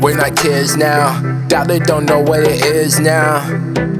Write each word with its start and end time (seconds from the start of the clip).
We're 0.00 0.16
not 0.16 0.36
kids 0.36 0.76
now. 0.76 1.20
Dollar 1.48 1.78
don't 1.80 2.06
know 2.06 2.20
what 2.20 2.40
it 2.40 2.64
is 2.64 3.00
now. 3.00 3.42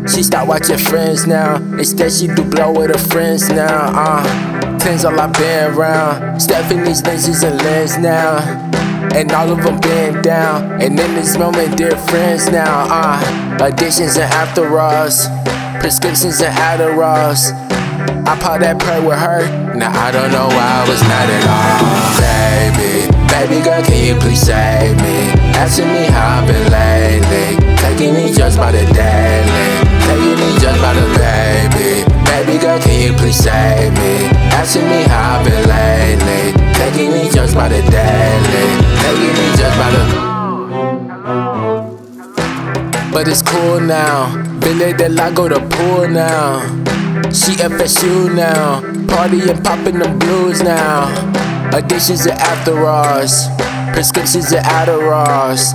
She 0.06 0.22
start 0.22 0.48
watching 0.48 0.78
friends 0.78 1.26
now. 1.26 1.56
Instead, 1.56 2.12
she 2.12 2.28
do 2.28 2.44
blow 2.44 2.72
with 2.72 2.90
her 2.90 2.98
friends 3.10 3.48
now. 3.48 3.90
Uh, 3.92 4.78
tens 4.78 5.04
all 5.04 5.18
I 5.18 5.26
been 5.26 5.74
around. 5.74 6.40
Stephanie's 6.40 7.02
lenses 7.04 7.42
and 7.42 7.60
lens 7.62 7.98
now. 7.98 8.38
And 9.14 9.30
all 9.32 9.50
of 9.50 9.62
them 9.62 9.80
been 9.80 10.22
down. 10.22 10.80
And 10.80 10.98
in 10.98 11.14
this 11.14 11.36
moment, 11.36 11.76
they're 11.76 11.96
friends 11.96 12.48
now. 12.48 12.86
Uh, 12.88 13.58
addictions 13.60 14.16
and 14.16 14.32
after 14.32 14.78
alls. 14.78 15.26
Prescriptions 15.80 16.40
and 16.40 16.54
Adderalls. 16.54 17.52
I 18.26 18.36
pop 18.38 18.60
that 18.60 18.78
prayer 18.78 19.00
with 19.00 19.18
her. 19.18 19.46
Now 19.74 19.94
I 19.94 20.10
don't 20.10 20.30
know 20.30 20.46
why 20.48 20.82
I 20.82 20.88
was 20.88 21.00
mad 21.06 21.30
at 21.30 21.44
all. 21.48 21.80
Baby, 22.18 23.08
baby 23.30 23.64
girl, 23.64 23.82
can 23.82 24.04
you 24.04 24.14
please 24.20 24.40
save 24.42 24.96
me? 24.98 25.32
Asking 25.56 25.88
me 25.88 26.04
how 26.10 26.42
I've 26.42 26.46
been 26.46 26.66
lately. 26.70 27.56
Taking 27.78 28.14
me 28.14 28.32
just 28.34 28.58
by 28.58 28.72
the 28.72 28.84
daily. 28.92 29.66
Taking 30.04 30.36
me 30.36 30.58
just 30.60 30.78
by 30.82 30.92
the 30.92 31.06
baby. 31.16 32.04
Baby 32.26 32.58
girl, 32.58 32.78
can 32.78 33.00
you 33.00 33.12
please 33.16 33.38
save 33.38 33.92
me? 33.94 34.28
Asking 34.52 34.84
me 34.84 35.02
how 35.08 35.40
I've 35.40 35.44
been 35.46 35.64
lately. 35.68 36.52
Taking 36.74 37.12
me 37.12 37.30
just 37.30 37.54
by 37.54 37.68
the 37.68 37.82
daily. 37.90 38.87
But 43.18 43.26
it's 43.26 43.42
cool 43.42 43.80
now. 43.80 44.30
Billy 44.60 44.92
del 44.92 45.18
I 45.18 45.34
go 45.34 45.48
to 45.48 45.58
pool 45.58 46.06
now. 46.06 46.62
She 47.34 47.50
FSU 47.58 48.32
now. 48.32 48.78
Party 49.08 49.40
and 49.50 49.58
popping 49.64 49.98
them 49.98 50.20
blues 50.20 50.62
now. 50.62 51.10
Addictions 51.74 52.26
and 52.26 52.38
after 52.38 52.78
alls. 52.86 53.48
Prescriptions 53.92 54.52
and 54.52 54.64
Adderalls. 54.66 55.74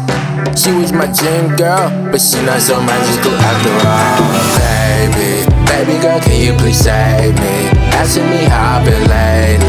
She 0.58 0.72
was 0.72 0.94
my 0.94 1.12
gym 1.12 1.58
girl, 1.58 1.92
but 2.10 2.22
she 2.22 2.40
not 2.46 2.62
so 2.62 2.80
magical 2.80 3.36
after 3.36 3.76
all. 3.92 4.24
Baby, 4.64 5.44
baby 5.68 6.00
girl, 6.02 6.22
can 6.22 6.40
you 6.40 6.54
please 6.54 6.80
save 6.80 7.36
me? 7.36 7.68
Asking 7.92 8.30
me 8.30 8.46
how 8.48 8.80
I've 8.80 8.86
been 8.86 9.04
lately. 9.10 9.63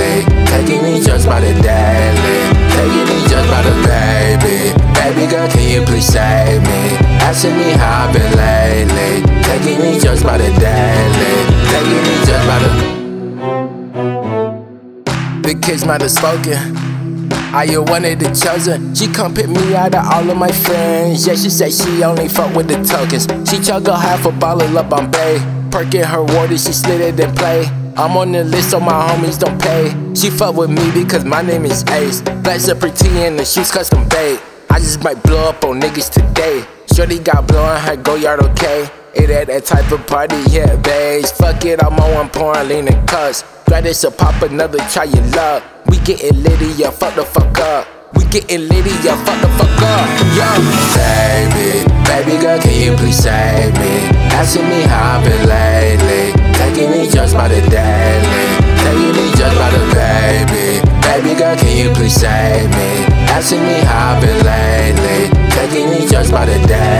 The 10.45 10.53
daily. 10.61 11.34
Taking 11.70 12.05
just 12.27 12.45
by 12.48 12.59
the. 12.62 12.70
The 15.42 15.55
kids 15.61 15.84
might 15.84 16.01
have 16.01 16.11
spoken. 16.11 16.59
I 17.55 17.64
you 17.64 17.83
one 17.83 18.05
of 18.05 18.19
the 18.19 18.31
chosen. 18.34 18.95
She 18.95 19.06
come 19.06 19.34
pick 19.34 19.48
me 19.48 19.75
out 19.75 19.95
of 19.95 20.05
all 20.06 20.28
of 20.28 20.36
my 20.36 20.51
friends. 20.51 21.27
Yeah, 21.27 21.34
she 21.34 21.51
said 21.51 21.73
she 21.73 22.03
only 22.03 22.28
fuck 22.28 22.55
with 22.55 22.69
the 22.69 22.83
tokens. 22.83 23.27
She 23.48 23.61
chug 23.61 23.86
a 23.89 23.97
half 23.97 24.27
a 24.27 24.33
bottle 24.33 24.77
up 24.77 24.92
on 24.92 25.11
Bay. 25.11 25.39
Perking 25.70 26.03
her 26.03 26.23
water, 26.23 26.58
she 26.58 26.73
slid 26.73 27.01
it 27.01 27.20
and 27.20 27.36
play. 27.36 27.67
I'm 27.97 28.17
on 28.17 28.33
the 28.33 28.42
list 28.42 28.70
so 28.70 28.81
my 28.81 28.92
homies 28.92 29.39
don't 29.39 29.61
pay. 29.61 29.95
She 30.14 30.31
fuck 30.31 30.56
with 30.56 30.70
me 30.70 30.91
because 30.92 31.25
my 31.25 31.42
name 31.42 31.64
is 31.64 31.84
Ace. 31.91 32.23
Blacks 32.23 32.69
are 32.69 32.75
pretty 32.75 33.08
and 33.23 33.39
the 33.39 33.45
shoes 33.45 33.70
custom 33.70 34.08
bait. 34.08 34.41
I 34.69 34.81
just 34.81 35.05
might 35.05 35.23
blow 35.23 35.48
up 35.48 35.62
on 35.64 35.81
niggas 35.81 36.11
today. 36.11 36.64
Shorty 36.95 37.19
got 37.19 37.48
blowin' 37.48 37.81
her 37.81 37.97
go 37.97 38.14
yard 38.14 38.39
okay. 38.39 38.89
It 39.14 39.28
at 39.28 39.48
that 39.48 39.67
type 39.67 39.91
of 39.91 40.06
party, 40.06 40.39
yeah, 40.47 40.77
babes. 40.77 41.33
Fuck 41.33 41.64
it, 41.64 41.83
I'm 41.83 41.98
on 41.98 42.31
pouring 42.31 42.69
lean 42.69 42.86
and 42.86 43.09
cuss. 43.09 43.42
Grab 43.67 43.83
this 43.83 44.05
or 44.05 44.12
pop 44.12 44.41
another, 44.42 44.78
try 44.91 45.03
your 45.03 45.27
luck. 45.34 45.64
We 45.86 45.98
gettin' 45.98 46.42
litty, 46.45 46.70
yeah, 46.78 46.91
fuck 46.91 47.17
the 47.17 47.25
fuck 47.25 47.59
up. 47.59 48.14
We 48.14 48.23
gettin' 48.27 48.69
litty, 48.69 48.95
yeah, 49.02 49.18
fuck 49.27 49.42
the 49.42 49.51
fuck 49.58 49.83
up. 49.83 50.07
Yo, 50.39 50.46
baby, 50.95 51.83
baby 52.07 52.39
girl, 52.41 52.58
can 52.63 52.79
you 52.79 52.95
please 52.97 53.18
save 53.18 53.74
me? 53.74 54.14
Asking 54.30 54.68
me 54.68 54.83
how 54.83 55.18
I've 55.18 55.24
been 55.27 55.48
lately. 55.51 56.30
Taking 56.55 56.91
me 56.91 57.11
just 57.11 57.35
by 57.35 57.48
the 57.48 57.58
daily. 57.70 58.39
Taking 58.86 59.14
me 59.18 59.35
just 59.35 59.58
by 59.58 59.70
the 59.74 59.83
baby. 59.91 60.79
Baby 61.02 61.39
girl, 61.39 61.57
can 61.57 61.77
you 61.77 61.92
please 61.92 62.14
save 62.14 62.70
me? 62.70 63.07
Asking 63.35 63.63
me 63.63 63.83
how 63.83 64.14
I've 64.14 64.23
been 64.23 64.45
lately. 64.45 65.30
Taking 65.51 65.91
me 65.91 66.07
just 66.08 66.33
by 66.33 66.45
the 66.47 66.58
daily. 66.67 66.93